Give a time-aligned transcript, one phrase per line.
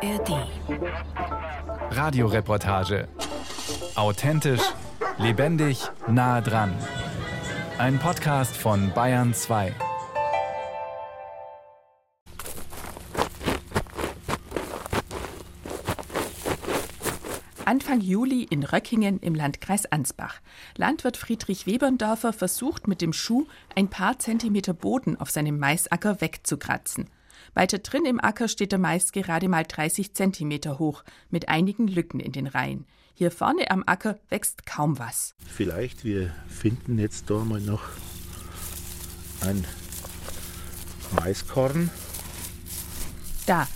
[0.00, 0.46] ARD.
[1.90, 3.08] Radioreportage.
[3.96, 4.62] Authentisch,
[5.18, 6.72] lebendig, nah dran.
[7.78, 9.74] Ein Podcast von Bayern 2.
[17.64, 20.40] Anfang Juli in Röckingen im Landkreis Ansbach.
[20.76, 27.10] Landwirt Friedrich Weberndorfer versucht mit dem Schuh ein paar Zentimeter Boden auf seinem Maisacker wegzukratzen.
[27.58, 32.20] Weiter drin im Acker steht der Mais gerade mal 30 Zentimeter hoch, mit einigen Lücken
[32.20, 32.86] in den Reihen.
[33.14, 35.34] Hier vorne am Acker wächst kaum was.
[35.44, 37.82] Vielleicht wir finden jetzt da mal noch
[39.40, 39.64] ein
[41.16, 41.90] Maiskorn.
[43.46, 43.66] Da,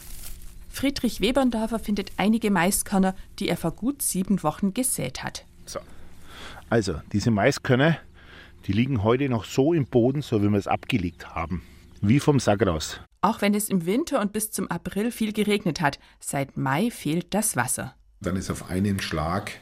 [0.69, 5.45] Friedrich Weberndorfer findet einige Maiskörner, die er vor gut sieben Wochen gesät hat.
[5.67, 5.81] So.
[6.71, 7.99] Also, diese Maiskörner,
[8.69, 11.63] die liegen heute noch so im Boden, so wie wir es abgelegt haben.
[12.01, 13.01] Wie vom Sack raus.
[13.23, 17.33] Auch wenn es im Winter und bis zum April viel geregnet hat, seit Mai fehlt
[17.33, 17.95] das Wasser.
[18.21, 19.53] Dann ist auf einen Schlag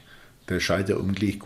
[0.49, 1.43] der Schalter umgelegt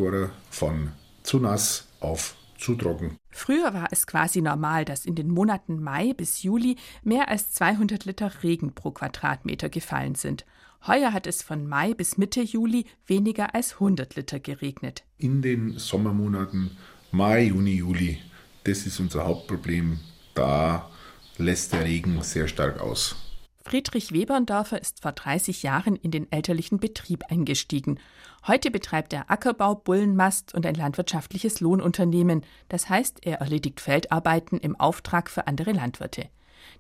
[0.50, 0.92] von
[1.24, 3.18] zu nass auf zu trocken.
[3.30, 8.06] Früher war es quasi normal, dass in den Monaten Mai bis Juli mehr als 200
[8.06, 10.46] Liter Regen pro Quadratmeter gefallen sind.
[10.88, 15.04] Heuer hat es von Mai bis Mitte Juli weniger als 100 Liter geregnet.
[15.18, 16.78] In den Sommermonaten
[17.12, 18.20] Mai, Juni, Juli,
[18.64, 20.00] das ist unser Hauptproblem.
[20.34, 20.90] Da
[21.38, 23.16] lässt der Regen sehr stark aus.
[23.64, 28.00] Friedrich Weberndorfer ist vor 30 Jahren in den elterlichen Betrieb eingestiegen.
[28.46, 32.46] Heute betreibt er Ackerbau, Bullenmast und ein landwirtschaftliches Lohnunternehmen.
[32.70, 36.30] Das heißt, er erledigt Feldarbeiten im Auftrag für andere Landwirte.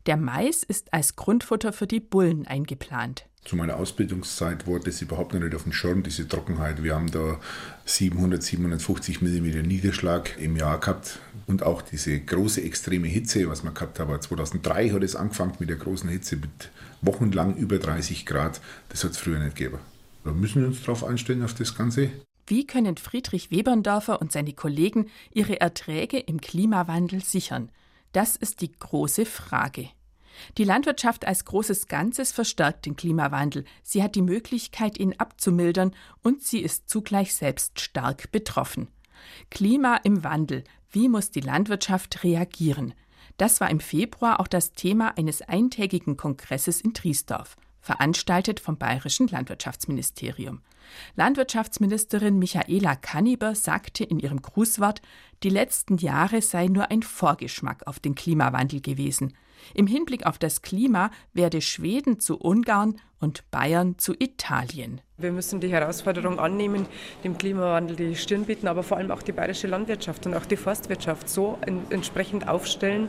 [0.05, 3.25] Der Mais ist als Grundfutter für die Bullen eingeplant.
[3.45, 6.81] Zu meiner Ausbildungszeit wurde das überhaupt noch nicht auf dem Schirm, diese Trockenheit.
[6.81, 7.39] Wir haben da
[7.85, 13.75] 700, 750 mm Niederschlag im Jahr gehabt und auch diese große extreme Hitze, was man
[13.75, 14.19] gehabt haben.
[14.19, 16.71] 2003 hat es angefangen mit der großen Hitze mit
[17.03, 18.61] wochenlang über 30 Grad.
[18.89, 19.77] Das hat es früher nicht gegeben.
[20.23, 22.09] Da müssen wir uns darauf einstellen, auf das Ganze.
[22.47, 27.69] Wie können Friedrich Weberndorfer und seine Kollegen ihre Erträge im Klimawandel sichern?
[28.15, 29.89] Das ist die große Frage.
[30.57, 33.65] Die Landwirtschaft als großes Ganzes verstärkt den Klimawandel.
[33.83, 35.93] Sie hat die Möglichkeit, ihn abzumildern
[36.23, 38.87] und sie ist zugleich selbst stark betroffen.
[39.49, 40.63] Klima im Wandel.
[40.89, 42.93] Wie muss die Landwirtschaft reagieren?
[43.35, 49.27] Das war im Februar auch das Thema eines eintägigen Kongresses in Triesdorf, veranstaltet vom Bayerischen
[49.27, 50.61] Landwirtschaftsministerium.
[51.15, 55.01] Landwirtschaftsministerin Michaela Kanniber sagte in ihrem Grußwort,
[55.43, 59.33] die letzten Jahre seien nur ein Vorgeschmack auf den Klimawandel gewesen.
[59.73, 65.01] Im Hinblick auf das Klima werde Schweden zu Ungarn und Bayern zu Italien.
[65.17, 66.87] Wir müssen die Herausforderung annehmen,
[67.23, 70.57] dem Klimawandel die Stirn bieten, aber vor allem auch die bayerische Landwirtschaft und auch die
[70.57, 71.57] Forstwirtschaft so
[71.89, 73.07] entsprechend aufstellen,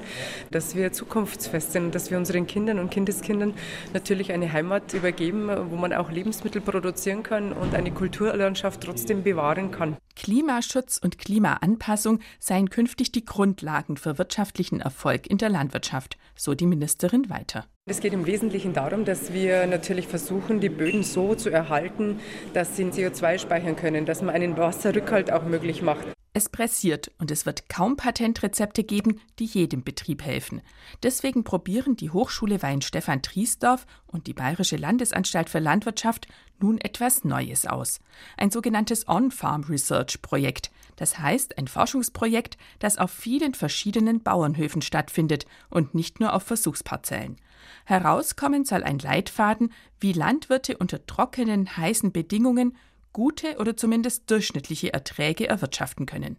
[0.53, 3.55] dass wir zukunftsfest sind, dass wir unseren Kindern und Kindeskindern
[3.93, 9.73] natürlich eine Heimat übergeben, wo man auch Lebensmittel produzieren kann und eine Kulturlandschaft trotzdem bewahren
[9.73, 9.97] kann.
[10.15, 16.67] Klimaschutz und Klimaanpassung seien künftig die Grundlagen für wirtschaftlichen Erfolg in der Landwirtschaft, so die
[16.67, 17.67] Ministerin weiter.
[17.89, 22.19] Es geht im Wesentlichen darum, dass wir natürlich versuchen, die Böden so zu erhalten,
[22.53, 26.05] dass sie CO2 speichern können, dass man einen Wasserrückhalt auch möglich macht.
[26.33, 30.63] Es pressiert und es wird kaum Patentrezepte geben, die jedem Betrieb helfen.
[31.05, 36.27] Deswegen probieren die Hochschule Weinstefan Triesdorf und die Bayerische Landesanstalt für Landwirtschaft
[36.59, 38.01] nun etwas Neues aus.
[38.37, 40.73] Ein sogenanntes On-Farm Research Projekt.
[40.97, 47.37] Das heißt ein Forschungsprojekt, das auf vielen verschiedenen Bauernhöfen stattfindet und nicht nur auf Versuchsparzellen.
[47.85, 52.77] Herauskommen soll ein Leitfaden, wie Landwirte unter trockenen, heißen Bedingungen
[53.13, 56.37] gute oder zumindest durchschnittliche Erträge erwirtschaften können.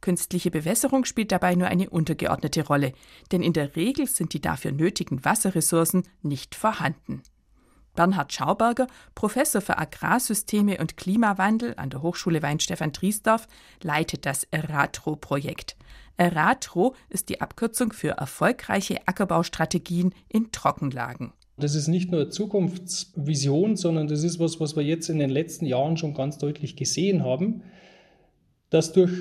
[0.00, 2.92] Künstliche Bewässerung spielt dabei nur eine untergeordnete Rolle,
[3.30, 7.22] denn in der Regel sind die dafür nötigen Wasserressourcen nicht vorhanden.
[7.94, 13.46] Bernhard Schauberger, Professor für Agrarsysteme und Klimawandel an der Hochschule Weinstefan Triesdorf,
[13.82, 15.76] leitet das Eratro-Projekt.
[16.16, 21.32] Eratro ist die Abkürzung für erfolgreiche Ackerbaustrategien in Trockenlagen.
[21.56, 25.66] Das ist nicht nur Zukunftsvision, sondern das ist was, was wir jetzt in den letzten
[25.66, 27.62] Jahren schon ganz deutlich gesehen haben,
[28.70, 29.12] dass durch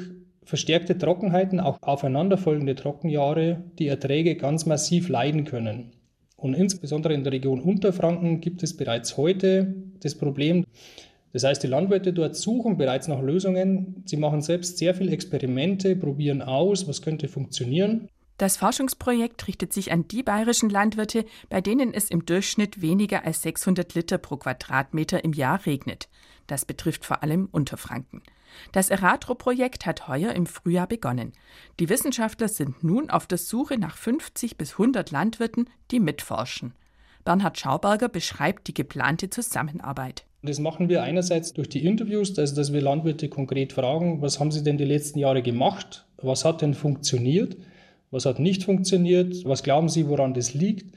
[0.43, 5.91] verstärkte Trockenheiten, auch aufeinanderfolgende Trockenjahre, die Erträge ganz massiv leiden können.
[6.35, 10.65] Und insbesondere in der Region Unterfranken gibt es bereits heute das Problem.
[11.33, 14.03] Das heißt, die Landwirte dort suchen bereits nach Lösungen.
[14.05, 18.09] Sie machen selbst sehr viele Experimente, probieren aus, was könnte funktionieren.
[18.37, 23.43] Das Forschungsprojekt richtet sich an die bayerischen Landwirte, bei denen es im Durchschnitt weniger als
[23.43, 26.09] 600 Liter pro Quadratmeter im Jahr regnet.
[26.47, 28.23] Das betrifft vor allem Unterfranken.
[28.71, 31.33] Das Eratro-Projekt hat heuer im Frühjahr begonnen.
[31.79, 36.73] Die Wissenschaftler sind nun auf der Suche nach 50 bis 100 Landwirten, die mitforschen.
[37.23, 40.25] Bernhard Schauberger beschreibt die geplante Zusammenarbeit.
[40.43, 44.51] Das machen wir einerseits durch die Interviews, also dass wir Landwirte konkret fragen, was haben
[44.51, 47.57] sie denn die letzten Jahre gemacht, was hat denn funktioniert,
[48.09, 50.95] was hat nicht funktioniert, was glauben sie, woran das liegt.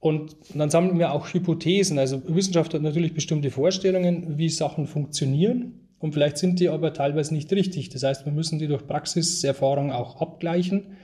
[0.00, 1.98] Und dann sammeln wir auch Hypothesen.
[1.98, 5.80] Also Wissenschaft hat natürlich bestimmte Vorstellungen, wie Sachen funktionieren.
[5.98, 7.88] Und vielleicht sind die aber teilweise nicht richtig.
[7.88, 10.96] Das heißt, wir müssen die durch Praxiserfahrung auch abgleichen.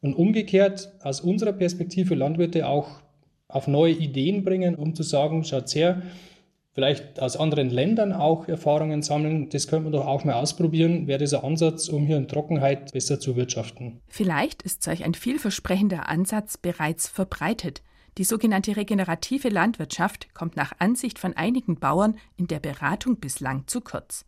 [0.00, 3.02] Und umgekehrt aus unserer Perspektive Landwirte auch
[3.48, 6.00] auf neue Ideen bringen, um zu sagen, schaut her,
[6.80, 9.50] vielleicht aus anderen Ländern auch Erfahrungen sammeln.
[9.50, 11.06] Das könnte man doch auch mal ausprobieren.
[11.06, 14.00] Wäre dieser Ansatz, um hier in Trockenheit besser zu wirtschaften.
[14.08, 17.82] Vielleicht ist solch ein vielversprechender Ansatz bereits verbreitet.
[18.16, 23.82] Die sogenannte regenerative Landwirtschaft kommt nach Ansicht von einigen Bauern in der Beratung bislang zu
[23.82, 24.24] kurz.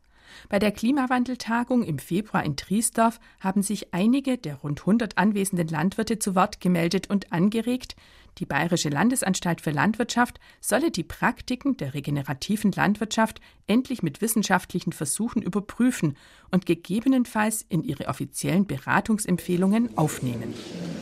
[0.51, 6.19] Bei der Klimawandeltagung im Februar in Triesdorf haben sich einige der rund 100 anwesenden Landwirte
[6.19, 7.97] zu Wort gemeldet und angeregt,
[8.39, 15.43] die Bayerische Landesanstalt für Landwirtschaft solle die Praktiken der regenerativen Landwirtschaft endlich mit wissenschaftlichen Versuchen
[15.43, 16.17] überprüfen
[16.51, 20.55] und gegebenenfalls in ihre offiziellen Beratungsempfehlungen aufnehmen.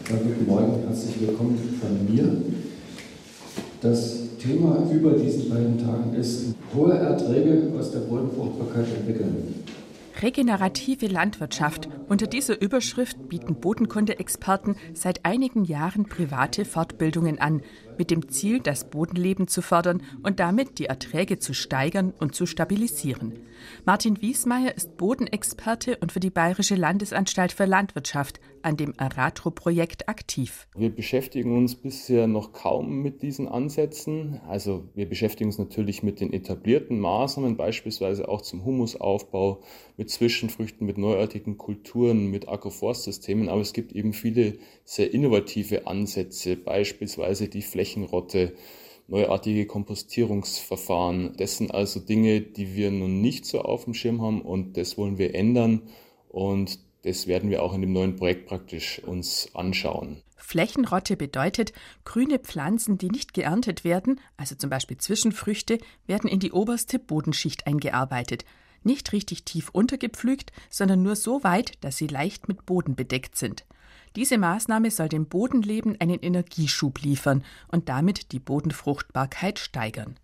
[0.09, 2.43] Guten Morgen, herzlich willkommen von mir.
[3.81, 9.65] Das Thema über diesen beiden Tagen ist hohe Erträge aus der Bodenfruchtbarkeit entwickeln.
[10.23, 11.89] Regenerative Landwirtschaft.
[12.09, 17.63] Unter dieser Überschrift bieten Bodenkunde-Experten seit einigen Jahren private Fortbildungen an,
[18.01, 22.47] mit dem Ziel, das Bodenleben zu fördern und damit die Erträge zu steigern und zu
[22.47, 23.35] stabilisieren.
[23.85, 30.67] Martin Wiesmeier ist Bodenexperte und für die Bayerische Landesanstalt für Landwirtschaft an dem Aratro-Projekt aktiv.
[30.77, 34.41] Wir beschäftigen uns bisher noch kaum mit diesen Ansätzen.
[34.49, 39.63] Also wir beschäftigen uns natürlich mit den etablierten Maßnahmen, beispielsweise auch zum Humusaufbau,
[39.97, 43.49] mit Zwischenfrüchten, mit neuartigen Kulturen, mit Agroforstsystemen.
[43.49, 48.55] Aber es gibt eben viele sehr innovative Ansätze, beispielsweise die Flächenrotte,
[49.09, 51.35] neuartige Kompostierungsverfahren.
[51.37, 54.97] Das sind also Dinge, die wir nun nicht so auf dem Schirm haben und das
[54.97, 55.83] wollen wir ändern.
[56.29, 60.23] Und das werden wir auch in dem neuen Projekt praktisch uns anschauen.
[60.37, 61.73] Flächenrotte bedeutet,
[62.05, 67.67] grüne Pflanzen, die nicht geerntet werden, also zum Beispiel Zwischenfrüchte, werden in die oberste Bodenschicht
[67.67, 68.45] eingearbeitet.
[68.83, 73.65] Nicht richtig tief untergepflügt, sondern nur so weit, dass sie leicht mit Boden bedeckt sind.
[74.17, 80.19] Diese Maßnahme soll dem Bodenleben einen Energieschub liefern und damit die Bodenfruchtbarkeit steigern.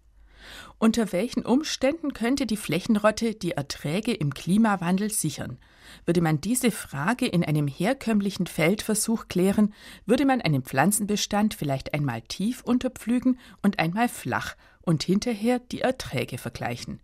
[0.79, 5.59] Unter welchen Umständen könnte die Flächenrotte die Erträge im Klimawandel sichern?
[6.05, 9.73] Würde man diese Frage in einem herkömmlichen Feldversuch klären,
[10.05, 16.39] würde man einen Pflanzenbestand vielleicht einmal tief unterpflügen und einmal flach und hinterher die Erträge
[16.39, 17.01] vergleichen.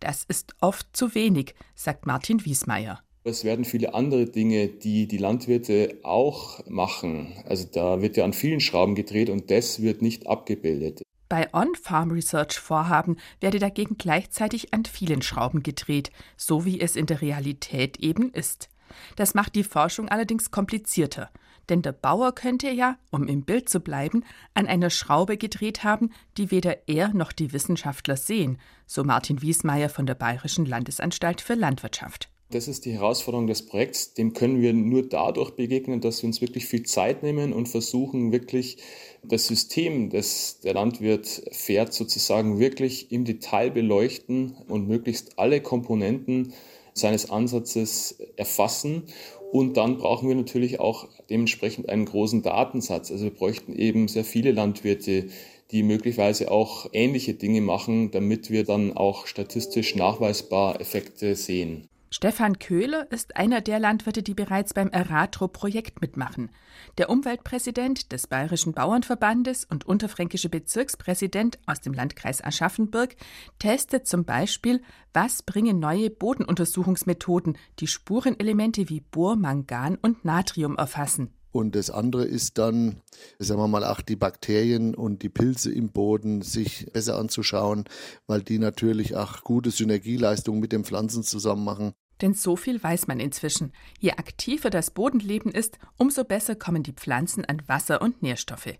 [0.00, 3.03] Das ist oft zu wenig, sagt Martin Wiesmeier.
[3.26, 7.32] Es werden viele andere Dinge, die die Landwirte auch machen.
[7.46, 11.00] Also da wird ja an vielen Schrauben gedreht und das wird nicht abgebildet.
[11.30, 17.98] Bei On-Farm-Research-Vorhaben werde dagegen gleichzeitig an vielen Schrauben gedreht, so wie es in der Realität
[17.98, 18.68] eben ist.
[19.16, 21.30] Das macht die Forschung allerdings komplizierter,
[21.70, 24.22] denn der Bauer könnte ja, um im Bild zu bleiben,
[24.52, 29.88] an einer Schraube gedreht haben, die weder er noch die Wissenschaftler sehen, so Martin Wiesmeier
[29.88, 32.28] von der Bayerischen Landesanstalt für Landwirtschaft.
[32.54, 34.14] Das ist die Herausforderung des Projekts.
[34.14, 38.30] Dem können wir nur dadurch begegnen, dass wir uns wirklich viel Zeit nehmen und versuchen,
[38.30, 38.76] wirklich
[39.24, 46.52] das System, das der Landwirt fährt, sozusagen wirklich im Detail beleuchten und möglichst alle Komponenten
[46.92, 49.02] seines Ansatzes erfassen.
[49.50, 53.10] Und dann brauchen wir natürlich auch dementsprechend einen großen Datensatz.
[53.10, 55.26] Also wir bräuchten eben sehr viele Landwirte,
[55.72, 61.88] die möglicherweise auch ähnliche Dinge machen, damit wir dann auch statistisch nachweisbar Effekte sehen.
[62.16, 66.52] Stefan Köhler ist einer der Landwirte, die bereits beim Eratro-Projekt mitmachen.
[66.96, 73.16] Der Umweltpräsident des Bayerischen Bauernverbandes und unterfränkische Bezirkspräsident aus dem Landkreis Aschaffenburg
[73.58, 74.80] testet zum Beispiel,
[75.12, 81.34] was bringen neue Bodenuntersuchungsmethoden, die Spurenelemente wie Bohr, Mangan und Natrium erfassen.
[81.50, 83.00] Und das andere ist dann,
[83.40, 87.84] sagen wir mal, auch die Bakterien und die Pilze im Boden sich besser anzuschauen,
[88.28, 91.94] weil die natürlich auch gute Synergieleistungen mit den Pflanzen zusammen machen.
[92.20, 93.72] Denn so viel weiß man inzwischen.
[93.98, 98.78] Je aktiver das Bodenleben ist, umso besser kommen die Pflanzen an Wasser und Nährstoffe.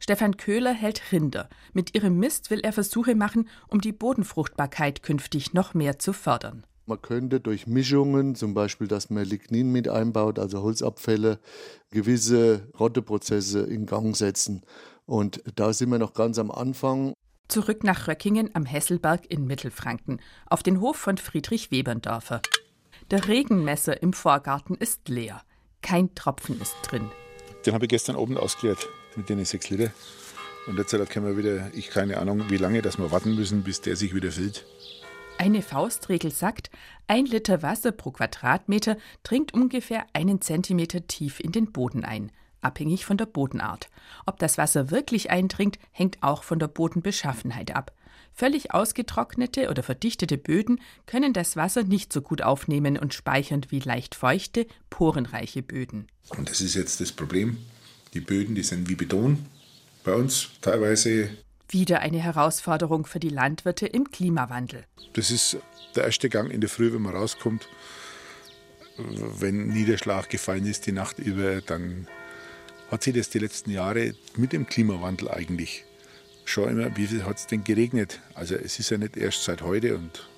[0.00, 1.48] Stefan Köhler hält Rinder.
[1.72, 6.64] Mit ihrem Mist will er Versuche machen, um die Bodenfruchtbarkeit künftig noch mehr zu fördern.
[6.86, 11.38] Man könnte durch Mischungen, zum Beispiel, dass man Lignin mit einbaut, also Holzabfälle,
[11.90, 14.62] gewisse Rotteprozesse in Gang setzen.
[15.06, 17.14] Und da sind wir noch ganz am Anfang.
[17.46, 22.42] Zurück nach Röckingen am Hesselberg in Mittelfranken, auf den Hof von Friedrich Weberndorfer.
[23.10, 25.42] Der Regenmesser im Vorgarten ist leer.
[25.82, 27.10] Kein Tropfen ist drin.
[27.66, 29.90] Den habe ich gestern oben ausgeleert mit den sechs Liter.
[30.66, 33.80] Und jetzt können wir wieder, ich keine Ahnung, wie lange, dass wir warten müssen, bis
[33.80, 34.64] der sich wieder füllt.
[35.38, 36.70] Eine Faustregel sagt,
[37.08, 42.30] ein Liter Wasser pro Quadratmeter dringt ungefähr einen Zentimeter tief in den Boden ein,
[42.60, 43.88] abhängig von der Bodenart.
[44.24, 47.92] Ob das Wasser wirklich eindringt, hängt auch von der Bodenbeschaffenheit ab.
[48.34, 53.80] Völlig ausgetrocknete oder verdichtete Böden können das Wasser nicht so gut aufnehmen und speichern wie
[53.80, 56.08] leicht feuchte, porenreiche Böden.
[56.30, 57.58] Und das ist jetzt das Problem.
[58.14, 59.46] Die Böden, die sind wie Beton
[60.04, 61.30] bei uns teilweise.
[61.68, 64.84] Wieder eine Herausforderung für die Landwirte im Klimawandel.
[65.14, 65.56] Das ist
[65.94, 67.68] der erste Gang in der Früh, wenn man rauskommt.
[68.98, 72.06] Wenn Niederschlag gefallen ist die Nacht über, dann
[72.90, 75.84] hat sich das die letzten Jahre mit dem Klimawandel eigentlich
[76.52, 78.20] schon immer, wie viel hat es denn geregnet?
[78.34, 80.28] Also es ist ja nicht erst seit heute und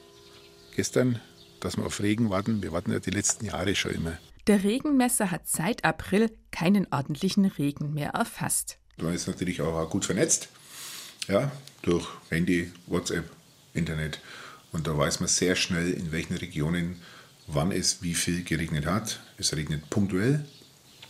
[0.76, 1.20] gestern,
[1.60, 2.62] dass wir auf Regen warten.
[2.62, 4.18] Wir warten ja die letzten Jahre schon immer.
[4.46, 8.78] Der Regenmesser hat seit April keinen ordentlichen Regen mehr erfasst.
[8.98, 10.48] Man ist natürlich auch gut vernetzt,
[11.26, 11.50] ja,
[11.82, 13.28] durch Handy, WhatsApp,
[13.72, 14.20] Internet.
[14.72, 16.96] Und da weiß man sehr schnell, in welchen Regionen
[17.46, 19.20] wann es wie viel geregnet hat.
[19.36, 20.44] Es regnet punktuell,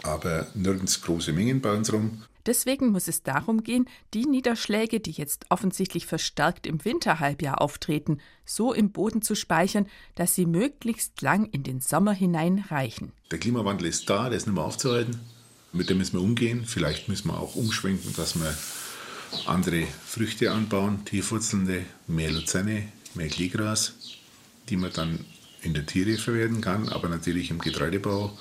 [0.03, 2.23] aber nirgends große Mengen bei uns rum.
[2.47, 8.73] Deswegen muss es darum gehen, die Niederschläge, die jetzt offensichtlich verstärkt im Winterhalbjahr auftreten, so
[8.73, 13.13] im Boden zu speichern, dass sie möglichst lang in den Sommer hinein reichen.
[13.31, 15.19] Der Klimawandel ist da, der ist nicht mehr aufzuhalten.
[15.73, 16.65] Mit dem müssen wir umgehen.
[16.67, 18.55] Vielleicht müssen wir auch umschwenken, dass wir
[19.47, 23.95] andere Früchte anbauen, tiefwurzelnde, mehr Luzerne, mehr Kleegras,
[24.69, 25.25] die man dann
[25.63, 26.89] in der Tiere verwerten kann.
[26.91, 28.37] Aber natürlich im Getreidebau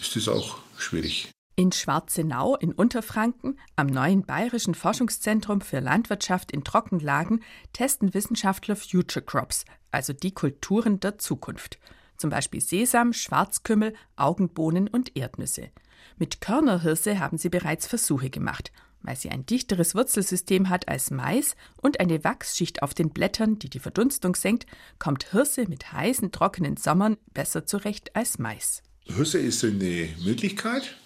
[0.00, 1.28] ist es auch schwierig.
[1.54, 7.42] In Schwarzenau in Unterfranken, am neuen Bayerischen Forschungszentrum für Landwirtschaft in Trockenlagen,
[7.74, 11.78] testen Wissenschaftler Future Crops, also die Kulturen der Zukunft.
[12.16, 15.68] Zum Beispiel Sesam, Schwarzkümmel, Augenbohnen und Erdnüsse.
[16.16, 18.72] Mit Körnerhirse haben sie bereits Versuche gemacht.
[19.02, 23.68] Weil sie ein dichteres Wurzelsystem hat als Mais und eine Wachsschicht auf den Blättern, die
[23.68, 24.64] die Verdunstung senkt,
[24.98, 28.82] kommt Hirse mit heißen, trockenen Sommern besser zurecht als Mais.
[29.04, 30.96] Hirse ist eine Möglichkeit,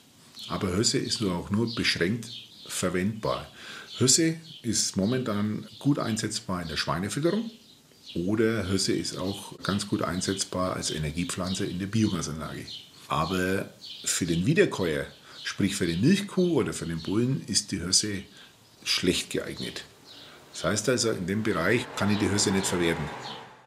[0.48, 2.28] aber Hösse ist nur auch nur beschränkt
[2.66, 3.46] verwendbar.
[3.98, 7.50] Hösse ist momentan gut einsetzbar in der Schweinefütterung
[8.14, 12.66] oder Hösse ist auch ganz gut einsetzbar als Energiepflanze in der Biogasanlage.
[13.08, 13.70] Aber
[14.04, 15.06] für den Wiederkäuer,
[15.44, 18.22] sprich für die Milchkuh oder für den Bullen, ist die Hösse
[18.84, 19.84] schlecht geeignet.
[20.52, 23.04] Das heißt also, in dem Bereich kann ich die Hösse nicht verwerten.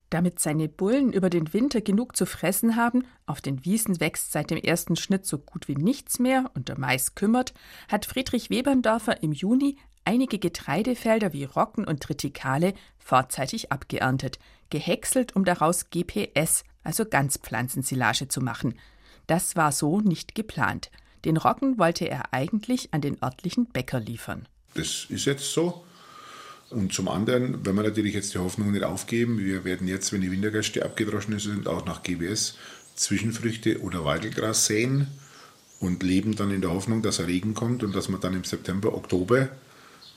[0.10, 4.50] Damit seine Bullen über den Winter genug zu fressen haben, auf den Wiesen wächst seit
[4.50, 7.54] dem ersten Schnitt so gut wie nichts mehr und der Mais kümmert,
[7.88, 14.40] hat Friedrich Weberndorfer im Juni einige Getreidefelder wie Rocken und Tritikale vorzeitig abgeerntet,
[14.72, 18.74] gehäckselt, um daraus GPS, also Ganzpflanzensilage zu machen.
[19.28, 20.90] Das war so nicht geplant.
[21.26, 24.48] Den Rocken wollte er eigentlich an den örtlichen Bäcker liefern.
[24.74, 25.84] Das ist jetzt so.
[26.70, 30.22] Und zum anderen, wenn wir natürlich jetzt die Hoffnung nicht aufgeben, wir werden jetzt, wenn
[30.22, 32.56] die Wintergäste abgedroschen sind, auch nach GBS
[32.96, 35.08] Zwischenfrüchte oder Weidelgras säen
[35.80, 38.44] und leben dann in der Hoffnung, dass ein Regen kommt und dass wir dann im
[38.44, 39.50] September, Oktober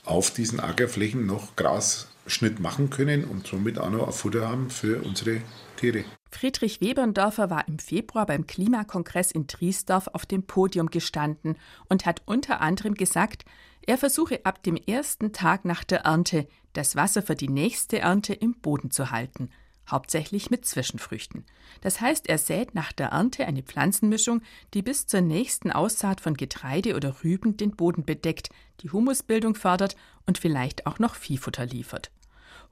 [0.05, 5.01] auf diesen Ackerflächen noch Grasschnitt machen können und somit auch noch ein Futter haben für
[5.01, 5.41] unsere
[5.77, 6.03] Tiere.
[6.29, 11.55] Friedrich Weberndorfer war im Februar beim Klimakongress in Triesdorf auf dem Podium gestanden
[11.87, 13.45] und hat unter anderem gesagt,
[13.85, 18.33] er versuche ab dem ersten Tag nach der Ernte das Wasser für die nächste Ernte
[18.33, 19.49] im Boden zu halten,
[19.89, 21.45] hauptsächlich mit Zwischenfrüchten.
[21.81, 24.41] Das heißt, er sät nach der Ernte eine Pflanzenmischung,
[24.73, 28.49] die bis zur nächsten Aussaat von Getreide oder Rüben den Boden bedeckt,
[28.81, 32.11] die Humusbildung fördert und vielleicht auch noch Viehfutter liefert.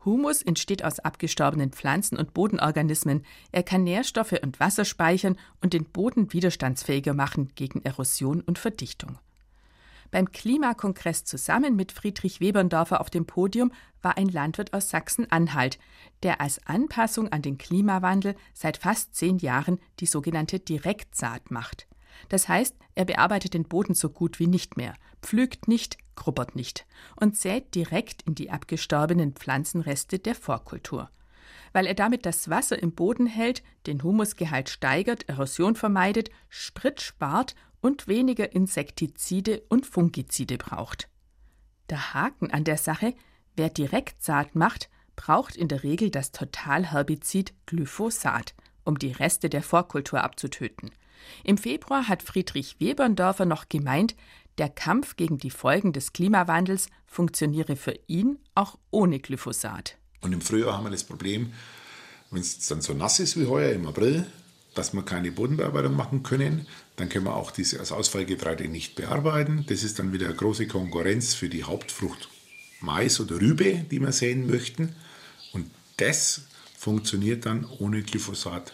[0.03, 3.23] Humus entsteht aus abgestorbenen Pflanzen und Bodenorganismen.
[3.51, 9.19] Er kann Nährstoffe und Wasser speichern und den Boden widerstandsfähiger machen gegen Erosion und Verdichtung.
[10.11, 15.79] Beim Klimakongress zusammen mit Friedrich Weberndorfer auf dem Podium war ein Landwirt aus Sachsen-Anhalt,
[16.21, 21.87] der als Anpassung an den Klimawandel seit fast zehn Jahren die sogenannte Direktsaat macht.
[22.27, 26.85] Das heißt, er bearbeitet den Boden so gut wie nicht mehr, pflügt nicht, grubbert nicht
[27.15, 31.09] und sät direkt in die abgestorbenen Pflanzenreste der Vorkultur.
[31.71, 37.55] Weil er damit das Wasser im Boden hält, den Humusgehalt steigert, Erosion vermeidet, Sprit spart
[37.81, 41.09] und weniger Insektizide und Fungizide braucht.
[41.89, 43.13] Der Haken an der Sache,
[43.55, 50.23] wer Direktsaat macht, braucht in der Regel das Totalherbizid Glyphosat, um die Reste der Vorkultur
[50.23, 50.91] abzutöten.
[51.43, 54.15] Im Februar hat Friedrich Weberndorfer noch gemeint,
[54.57, 59.97] der Kampf gegen die Folgen des Klimawandels funktioniere für ihn auch ohne Glyphosat.
[60.21, 61.53] Und im Frühjahr haben wir das Problem,
[62.31, 64.25] wenn es dann so nass ist wie heuer im April,
[64.73, 66.67] dass wir keine Bodenbearbeitung machen können.
[66.95, 69.65] Dann können wir auch dieses Ausfallgetreide nicht bearbeiten.
[69.67, 72.29] Das ist dann wieder eine große Konkurrenz für die Hauptfrucht
[72.79, 74.95] Mais oder Rübe, die wir säen möchten.
[75.51, 76.43] Und das
[76.77, 78.73] funktioniert dann ohne Glyphosat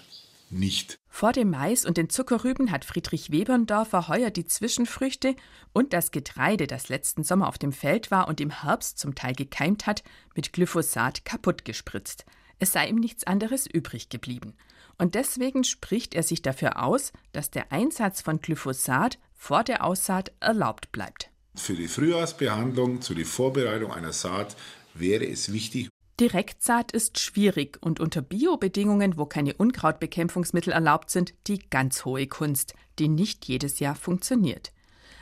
[0.49, 0.97] nicht.
[1.09, 5.35] Vor dem Mais und den Zuckerrüben hat Friedrich Weberndorfer heuer die Zwischenfrüchte
[5.73, 9.33] und das Getreide, das letzten Sommer auf dem Feld war und im Herbst zum Teil
[9.33, 10.03] gekeimt hat,
[10.35, 12.25] mit Glyphosat kaputt gespritzt.
[12.59, 14.53] Es sei ihm nichts anderes übrig geblieben.
[14.97, 20.31] Und deswegen spricht er sich dafür aus, dass der Einsatz von Glyphosat vor der Aussaat
[20.39, 21.29] erlaubt bleibt.
[21.55, 24.55] Für die Frühjahrsbehandlung, zu der Vorbereitung einer Saat
[24.93, 25.89] wäre es wichtig,
[26.19, 32.73] Direktsaat ist schwierig und unter Biobedingungen, wo keine Unkrautbekämpfungsmittel erlaubt sind, die ganz hohe Kunst,
[32.97, 34.71] die nicht jedes Jahr funktioniert.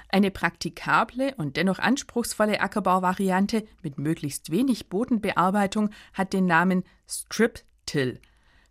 [0.07, 8.21] Eine praktikable und dennoch anspruchsvolle Ackerbauvariante mit möglichst wenig Bodenbearbeitung hat den Namen Strip-Till.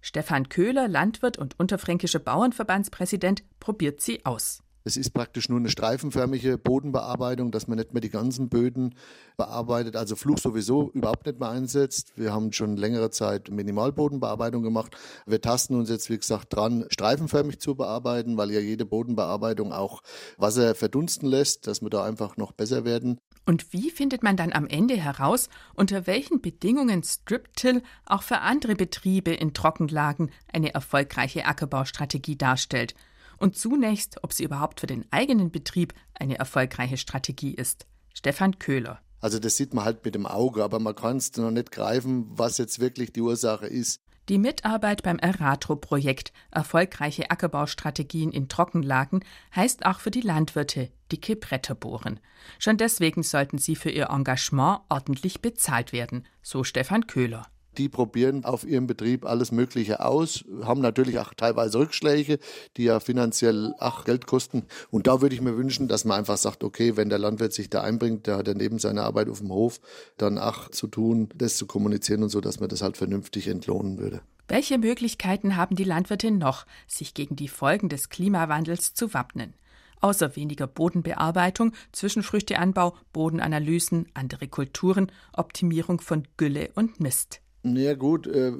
[0.06, 4.62] Stefan Köhler, Landwirt und unterfränkischer Bauernverbandspräsident, probiert sie aus.
[4.86, 8.96] Es ist praktisch nur eine streifenförmige Bodenbearbeitung, dass man nicht mehr die ganzen Böden
[9.38, 12.12] bearbeitet, also Fluch sowieso überhaupt nicht mehr einsetzt.
[12.16, 14.94] Wir haben schon längere Zeit Minimalbodenbearbeitung gemacht.
[15.24, 20.02] Wir tasten uns jetzt, wie gesagt, dran, streifenförmig zu bearbeiten, weil ja jede Bodenbearbeitung auch
[20.36, 23.18] Wasser verdunsten lässt, dass wir da einfach noch besser werden.
[23.46, 28.74] Und wie findet man dann am Ende heraus, unter welchen Bedingungen Strip-Till auch für andere
[28.74, 32.94] Betriebe in Trockenlagen eine erfolgreiche Ackerbaustrategie darstellt?
[33.38, 37.86] und zunächst, ob sie überhaupt für den eigenen Betrieb eine erfolgreiche Strategie ist.
[38.12, 39.00] Stefan Köhler.
[39.20, 42.26] Also das sieht man halt mit dem Auge, aber man kann es noch nicht greifen,
[42.28, 44.00] was jetzt wirklich die Ursache ist.
[44.30, 49.22] Die Mitarbeit beim Eratro-Projekt Erfolgreiche Ackerbaustrategien in Trockenlagen
[49.54, 52.20] heißt auch für die Landwirte dicke Bretter bohren.
[52.58, 57.48] Schon deswegen sollten sie für ihr Engagement ordentlich bezahlt werden, so Stefan Köhler.
[57.76, 62.38] Die probieren auf ihrem Betrieb alles Mögliche aus, haben natürlich auch teilweise Rückschläge,
[62.76, 64.64] die ja finanziell auch Geld kosten.
[64.90, 67.70] Und da würde ich mir wünschen, dass man einfach sagt, okay, wenn der Landwirt sich
[67.70, 69.80] da einbringt, der hat ja neben seiner Arbeit auf dem Hof
[70.16, 73.98] dann auch zu tun, das zu kommunizieren und so, dass man das halt vernünftig entlohnen
[73.98, 74.20] würde.
[74.46, 79.54] Welche Möglichkeiten haben die Landwirte noch, sich gegen die Folgen des Klimawandels zu wappnen?
[80.00, 87.40] Außer weniger Bodenbearbeitung, Zwischenfrüchteanbau, Bodenanalysen, andere Kulturen, Optimierung von Gülle und Mist.
[87.64, 88.52] Ja gut, äh,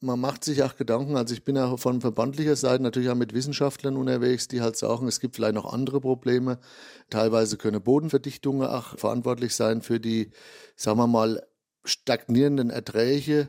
[0.00, 1.16] man macht sich auch Gedanken.
[1.16, 5.06] Also ich bin ja von verbandlicher Seite natürlich auch mit Wissenschaftlern unterwegs, die halt sagen,
[5.08, 6.58] es gibt vielleicht noch andere Probleme.
[7.10, 10.30] Teilweise können Bodenverdichtungen auch verantwortlich sein für die,
[10.76, 11.42] sagen wir mal,
[11.84, 13.48] stagnierenden Erträge.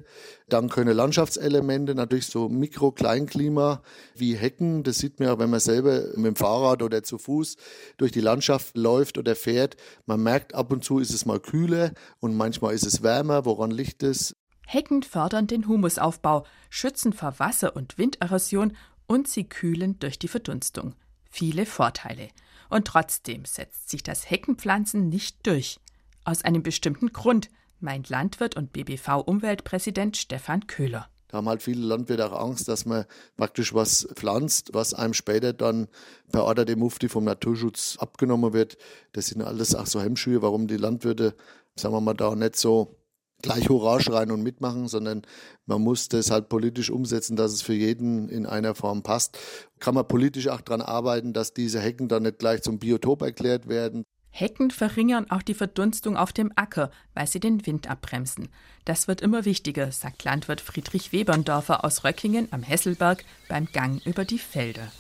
[0.50, 3.84] Dann können Landschaftselemente, natürlich so Mikro-Kleinklima
[4.16, 7.58] wie Hecken, das sieht man ja, wenn man selber mit dem Fahrrad oder zu Fuß
[7.98, 9.78] durch die Landschaft läuft oder fährt.
[10.08, 13.46] Man merkt, ab und zu ist es mal kühler und manchmal ist es wärmer.
[13.46, 14.36] Woran liegt es?
[14.66, 18.76] Hecken fördern den Humusaufbau, schützen vor Wasser- und Winderosion
[19.08, 20.96] und sie kühlen durch die Verdunstung.
[21.30, 22.30] Viele Vorteile.
[22.70, 25.80] Und trotzdem setzt sich das Heckenpflanzen nicht durch.
[26.26, 27.50] Aus einem bestimmten Grund,
[27.80, 31.10] meint Landwirt und BBV-Umweltpräsident Stefan Köhler.
[31.28, 33.06] Da haben halt viele Landwirte auch Angst, dass man
[33.38, 35.88] praktisch was pflanzt, was einem später dann
[36.32, 38.78] per Order dem Mufti vom Naturschutz abgenommen wird.
[39.14, 41.36] Das sind alles auch so Hemmschuhe, warum die Landwirte,
[41.76, 43.00] sagen wir mal, da nicht so
[43.44, 45.22] gleich Hurra schreien und mitmachen, sondern
[45.68, 49.38] man muss das halt politisch umsetzen, dass es für jeden in einer Form passt.
[49.80, 53.68] Kann man politisch auch daran arbeiten, dass diese Hecken dann nicht gleich zum Biotop erklärt
[53.68, 54.04] werden.
[54.32, 58.50] Hecken verringern auch die Verdunstung auf dem Acker, weil sie den Wind abbremsen.
[58.84, 64.26] Das wird immer wichtiger, sagt Landwirt Friedrich Weberndorfer aus Röckingen am Hesselberg beim Gang über
[64.26, 64.92] die Felder.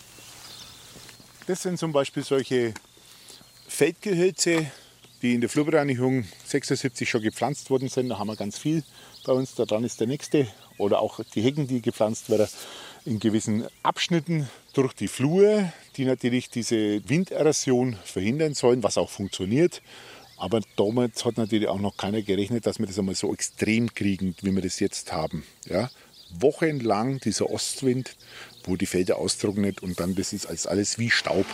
[1.47, 2.75] Das sind zum Beispiel solche
[3.67, 4.67] Feldgehölze,
[5.23, 8.09] die in der Flurbereinigung 76 schon gepflanzt worden sind.
[8.09, 8.83] Da haben wir ganz viel
[9.25, 9.55] bei uns.
[9.55, 10.47] Da dran ist der nächste.
[10.77, 12.47] Oder auch die Hecken, die gepflanzt werden
[13.05, 19.81] in gewissen Abschnitten durch die Flur, die natürlich diese Winderosion verhindern sollen, was auch funktioniert.
[20.37, 24.35] Aber damals hat natürlich auch noch keiner gerechnet, dass wir das einmal so extrem kriegen,
[24.41, 25.45] wie wir das jetzt haben.
[25.69, 25.89] Ja?
[26.37, 28.17] Wochenlang dieser Ostwind,
[28.65, 31.45] wo die Felder austrocknet und dann das ist als alles wie Staub.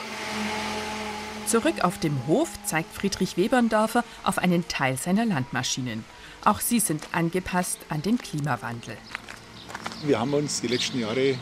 [1.50, 6.06] Zurück auf dem Hof zeigt Friedrich Weberndorfer auf einen Teil seiner Landmaschinen.
[6.46, 8.96] Auch sie sind angepasst an den Klimawandel.
[10.06, 11.40] Wir haben uns die letzten Jahre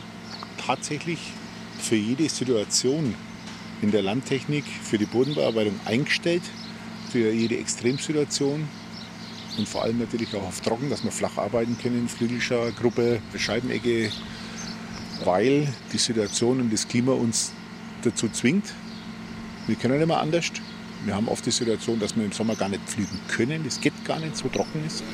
[0.66, 1.18] tatsächlich
[1.78, 3.14] für jede Situation
[3.82, 6.42] in der Landtechnik, für die Bodenbearbeitung eingestellt,
[7.12, 8.66] für jede Extremsituation
[9.58, 14.10] und vor allem natürlich auch auf Trocken, dass wir flach arbeiten können, Flügelschar, Gruppe, Scheibenecke,
[15.24, 17.52] weil die Situation und das Klima uns
[18.02, 18.72] dazu zwingt,
[19.68, 20.50] wir können mehr anders.
[21.04, 23.64] Wir haben oft die Situation, dass wir im Sommer gar nicht pflügen können.
[23.66, 25.04] Es geht gar nicht, so trocken ist.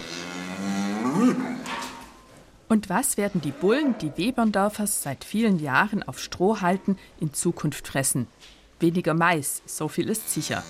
[2.69, 7.87] Und was werden die Bullen, die Weberndorfers seit vielen Jahren auf Stroh halten, in Zukunft
[7.87, 8.27] fressen?
[8.81, 10.63] Weniger Mais, so viel ist sicher.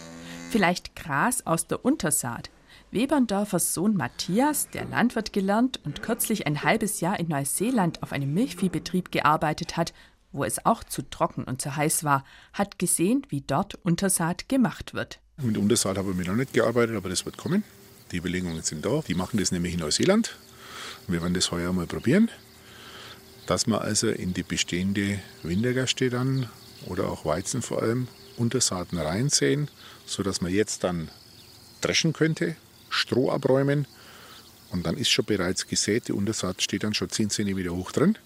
[0.51, 2.51] Vielleicht Gras aus der Untersaat.
[2.91, 8.33] Weberndorfers Sohn Matthias, der Landwirt gelernt und kürzlich ein halbes Jahr in Neuseeland auf einem
[8.35, 9.93] Milchviehbetrieb gearbeitet hat,
[10.35, 14.93] wo es auch zu trocken und zu heiß war, hat gesehen, wie dort Untersaat gemacht
[14.93, 15.21] wird.
[15.41, 17.63] Mit Untersaat habe ich noch nicht gearbeitet, aber das wird kommen.
[18.11, 19.01] Die Überlegungen sind da.
[19.07, 20.37] Die machen das nämlich in Neuseeland.
[21.07, 22.31] Wir werden das heuer mal probieren,
[23.47, 26.49] dass man also in die bestehende Wintergerste dann
[26.87, 29.69] oder auch Weizen vor allem Untersaaten reinsäen,
[30.05, 31.09] sodass man jetzt dann
[31.81, 32.57] dreschen könnte,
[32.89, 33.87] Stroh abräumen
[34.71, 36.09] und dann ist schon bereits gesät.
[36.09, 38.19] Die Untersaat steht dann schon 10 cm hoch drin.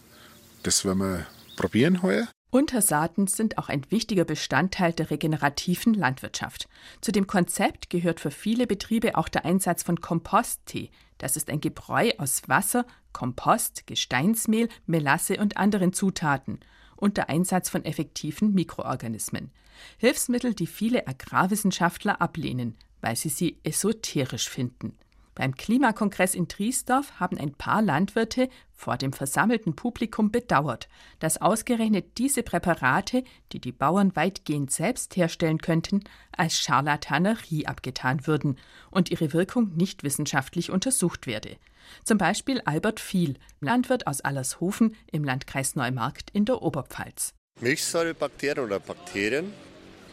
[0.62, 1.27] Das werden wir
[1.59, 2.29] probieren heuer.
[2.51, 6.68] Untersaaten sind auch ein wichtiger Bestandteil der regenerativen Landwirtschaft.
[7.03, 10.90] Zu dem Konzept gehört für viele Betriebe auch der Einsatz von Komposttee.
[11.18, 16.61] Das ist ein Gebräu aus Wasser, Kompost, Gesteinsmehl, Melasse und anderen Zutaten
[16.97, 19.51] und der Einsatz von effektiven Mikroorganismen.
[19.99, 24.97] Hilfsmittel, die viele Agrarwissenschaftler ablehnen, weil sie sie esoterisch finden.
[25.38, 30.88] Beim Klimakongress in Triesdorf haben ein paar Landwirte vor dem versammelten Publikum bedauert,
[31.20, 33.22] dass ausgerechnet diese Präparate,
[33.53, 36.03] die die Bauern weitgehend selbst herstellen könnten,
[36.37, 38.59] als Scharlatanerie abgetan würden
[38.90, 41.57] und ihre Wirkung nicht wissenschaftlich untersucht werde.
[42.03, 47.33] Zum Beispiel Albert Viel, Landwirt aus Allershofen im Landkreis Neumarkt in der Oberpfalz.
[47.61, 49.53] Milchsäurebakterien oder Bakterien,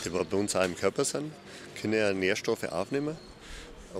[0.03, 1.33] die bei uns auch im Körper sind,
[1.81, 3.17] können ja Nährstoffe aufnehmen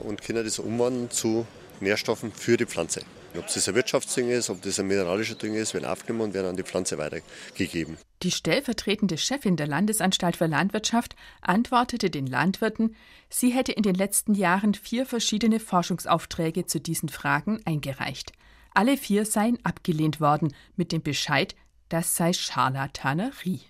[0.03, 1.45] und können das umwandeln zu
[1.79, 3.01] Nährstoffen für die Pflanze.
[3.38, 6.47] Ob das ein Wirtschaftsdünger ist, ob das ein mineralischer Dünger ist, werden aufgenommen und werden
[6.47, 7.97] an die Pflanze weitergegeben.
[8.23, 12.95] Die stellvertretende Chefin der Landesanstalt für Landwirtschaft antwortete den Landwirten,
[13.29, 18.31] sie hätte in den letzten Jahren vier verschiedene Forschungsaufträge zu diesen Fragen eingereicht.
[18.73, 21.55] Alle vier seien abgelehnt worden mit dem Bescheid,
[21.89, 23.62] das sei Scharlatanerie.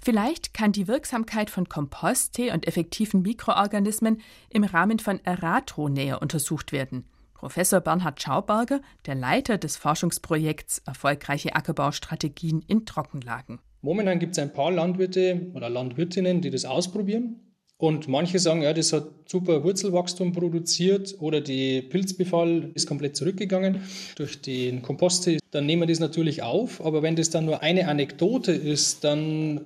[0.00, 6.72] Vielleicht kann die Wirksamkeit von Komposttee und effektiven Mikroorganismen im Rahmen von Eratro näher untersucht
[6.72, 7.04] werden.
[7.34, 13.60] Professor Bernhard Schauberger, der Leiter des Forschungsprojekts Erfolgreiche Ackerbaustrategien in Trockenlagen.
[13.80, 17.40] Momentan gibt es ein paar Landwirte oder Landwirtinnen, die das ausprobieren.
[17.80, 23.80] Und manche sagen, ja, das hat super Wurzelwachstum produziert oder die Pilzbefall ist komplett zurückgegangen
[24.16, 25.38] durch den Komposttee.
[25.50, 26.84] Dann nehmen wir das natürlich auf.
[26.84, 29.62] Aber wenn das dann nur eine Anekdote ist, dann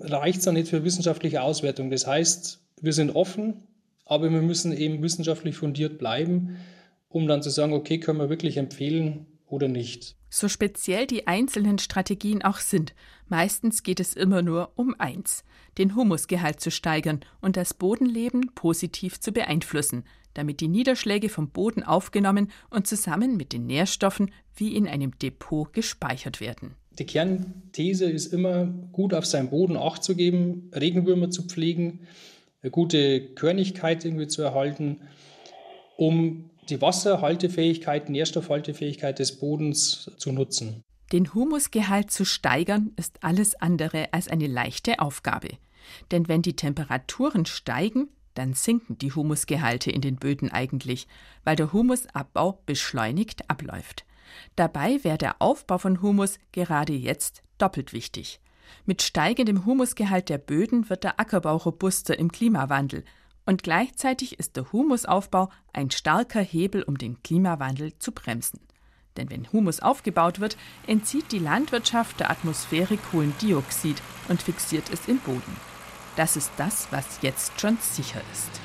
[0.00, 1.90] reicht es dann nicht für wissenschaftliche Auswertung.
[1.90, 3.62] Das heißt, wir sind offen,
[4.06, 6.56] aber wir müssen eben wissenschaftlich fundiert bleiben,
[7.10, 10.16] um dann zu sagen, okay, können wir wirklich empfehlen oder nicht.
[10.30, 12.94] So speziell die einzelnen Strategien auch sind,
[13.28, 15.42] meistens geht es immer nur um eins,
[15.76, 21.82] den Humusgehalt zu steigern und das Bodenleben positiv zu beeinflussen, damit die Niederschläge vom Boden
[21.82, 26.76] aufgenommen und zusammen mit den Nährstoffen wie in einem Depot gespeichert werden.
[26.98, 32.00] Die Kernthese ist immer, gut auf seinen Boden Acht zu geben, Regenwürmer zu pflegen,
[32.62, 35.00] eine gute Körnigkeit irgendwie zu erhalten,
[35.96, 40.82] um die Wasserhaltefähigkeit, Nährstoffhaltefähigkeit des Bodens zu nutzen.
[41.12, 45.48] Den Humusgehalt zu steigern ist alles andere als eine leichte Aufgabe.
[46.12, 51.08] Denn wenn die Temperaturen steigen, dann sinken die Humusgehalte in den Böden eigentlich,
[51.42, 54.04] weil der Humusabbau beschleunigt abläuft.
[54.54, 58.40] Dabei wäre der Aufbau von Humus gerade jetzt doppelt wichtig.
[58.86, 63.04] Mit steigendem Humusgehalt der Böden wird der Ackerbau robuster im Klimawandel
[63.50, 68.60] und gleichzeitig ist der Humusaufbau ein starker Hebel, um den Klimawandel zu bremsen.
[69.16, 75.18] Denn wenn Humus aufgebaut wird, entzieht die Landwirtschaft der Atmosphäre Kohlendioxid und fixiert es im
[75.18, 75.56] Boden.
[76.14, 78.60] Das ist das, was jetzt schon sicher ist.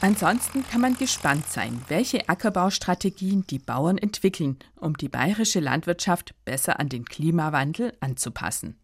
[0.00, 6.78] Ansonsten kann man gespannt sein, welche Ackerbaustrategien die Bauern entwickeln, um die bayerische Landwirtschaft besser
[6.78, 8.76] an den Klimawandel anzupassen.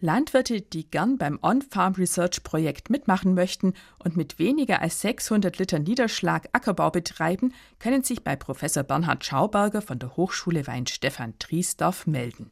[0.00, 5.78] Landwirte, die gern beim On-Farm Research Projekt mitmachen möchten und mit weniger als 600 Liter
[5.78, 12.50] Niederschlag Ackerbau betreiben, können sich bei Professor Bernhard Schauberger von der Hochschule Weinstefan Triesdorf melden.